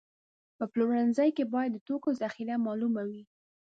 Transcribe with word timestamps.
په 0.57 0.63
پلورنځي 0.71 1.29
کې 1.37 1.43
باید 1.53 1.71
د 1.73 1.77
توکو 1.87 2.09
ذخیره 2.21 2.55
معلومه 2.65 3.01
وي. 3.09 3.23